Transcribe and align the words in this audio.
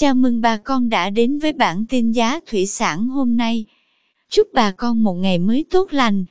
Chào 0.00 0.14
mừng 0.14 0.40
bà 0.40 0.56
con 0.56 0.88
đã 0.88 1.10
đến 1.10 1.38
với 1.38 1.52
bản 1.52 1.84
tin 1.88 2.12
giá 2.12 2.40
thủy 2.46 2.66
sản 2.66 3.08
hôm 3.08 3.36
nay. 3.36 3.64
Chúc 4.28 4.48
bà 4.52 4.70
con 4.70 5.02
một 5.02 5.14
ngày 5.14 5.38
mới 5.38 5.64
tốt 5.70 5.92
lành. 5.92 6.24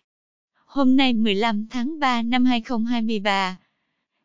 Hôm 0.66 0.96
nay 0.96 1.14
15 1.14 1.68
tháng 1.70 2.00
3 2.00 2.22
năm 2.22 2.46
2023, 2.46 3.60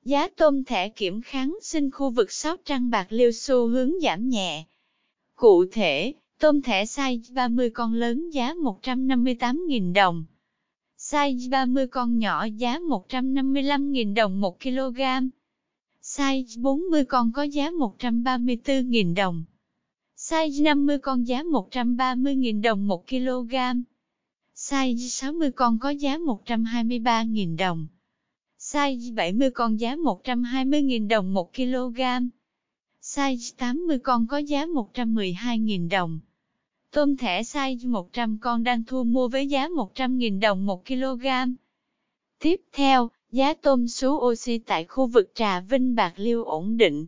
giá 0.05 0.29
tôm 0.37 0.65
thẻ 0.65 0.89
kiểm 0.89 1.23
kháng 1.23 1.59
sinh 1.63 1.91
khu 1.91 2.11
vực 2.11 2.33
Sóc 2.33 2.61
Trăng 2.65 2.91
Bạc 2.91 3.07
Liêu 3.11 3.33
xu 3.33 3.67
hướng 3.67 3.93
giảm 4.03 4.29
nhẹ. 4.29 4.65
Cụ 5.35 5.65
thể, 5.73 6.13
tôm 6.41 6.63
thẻ 6.63 6.85
size 6.85 7.35
30 7.35 7.71
con 7.71 7.95
lớn 7.95 8.31
giá 8.31 8.55
158.000 8.55 9.93
đồng. 9.93 10.25
Size 10.99 11.51
30 11.51 11.87
con 11.87 12.19
nhỏ 12.19 12.47
giá 12.57 12.79
155.000 12.79 14.15
đồng 14.15 14.41
1 14.41 14.61
kg. 14.61 15.01
Size 16.17 16.61
40 16.61 17.05
con 17.05 17.33
có 17.33 17.43
giá 17.43 17.71
134.000 17.71 19.15
đồng. 19.15 19.45
Size 20.17 20.63
50 20.63 20.99
con 20.99 21.27
giá 21.27 21.43
130.000 21.43 22.63
đồng 22.63 22.89
1 22.89 23.09
kg. 23.09 23.55
Size 24.55 25.09
60 25.09 25.51
con 25.51 25.79
có 25.79 25.91
giá 25.91 26.19
123.000 26.19 27.57
đồng. 27.57 27.87
Size 28.59 29.15
70 29.15 29.51
con 29.51 29.81
giá 29.81 29.97
120.000 29.97 31.09
đồng 31.09 31.35
1 31.35 31.55
kg. 31.55 32.01
Size 33.03 33.55
80 33.57 33.99
con 33.99 34.27
có 34.27 34.39
giá 34.39 34.67
112.000 34.67 35.89
đồng. 35.89 36.21
Tôm 36.91 37.17
thẻ 37.17 37.43
size 37.43 37.91
100 37.91 38.39
con 38.39 38.63
đang 38.63 38.85
thu 38.85 39.05
mua 39.05 39.29
với 39.29 39.47
giá 39.47 39.69
100.000 39.69 40.41
đồng 40.41 40.67
1 40.67 40.87
kg. 40.87 41.27
Tiếp 42.39 42.61
theo, 42.73 43.11
giá 43.33 43.55
tôm 43.55 43.89
sú 43.89 44.09
oxy 44.13 44.59
tại 44.59 44.85
khu 44.85 45.07
vực 45.07 45.31
Trà 45.35 45.61
Vinh 45.61 45.95
Bạc 45.95 46.13
Liêu 46.17 46.45
ổn 46.45 46.77
định. 46.77 47.07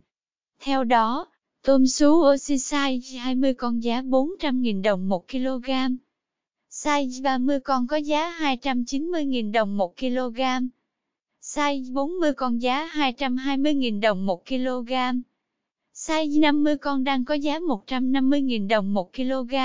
Theo 0.59 0.83
đó, 0.83 1.27
tôm 1.63 1.87
sú 1.87 2.33
oxy 2.33 2.55
size 2.55 3.19
20 3.19 3.53
con 3.53 3.83
giá 3.83 4.01
400.000 4.01 4.81
đồng 4.81 5.09
1 5.09 5.27
kg. 5.31 5.69
Size 6.71 7.23
30 7.23 7.59
con 7.59 7.87
có 7.87 7.97
giá 7.97 8.37
290.000 8.39 9.51
đồng 9.51 9.77
1 9.77 9.97
kg. 9.97 10.41
Size 11.41 11.93
40 11.93 12.33
con 12.33 12.61
giá 12.61 12.89
220.000 12.93 14.01
đồng 14.01 14.25
1 14.25 14.45
kg. 14.45 14.93
Size 15.93 16.39
50 16.39 16.77
con 16.77 17.03
đang 17.03 17.25
có 17.25 17.33
giá 17.33 17.59
150.000 17.59 18.67
đồng 18.67 18.93
1 18.93 19.13
kg. 19.13 19.55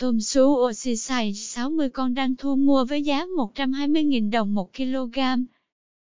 Tôm 0.00 0.20
sú 0.20 0.42
oxy 0.68 0.92
size 0.92 1.32
60 1.32 1.90
con 1.90 2.14
đang 2.14 2.36
thu 2.36 2.56
mua 2.56 2.84
với 2.84 3.02
giá 3.02 3.26
120.000 3.26 4.30
đồng 4.30 4.54
1 4.54 4.74
kg. 4.76 5.18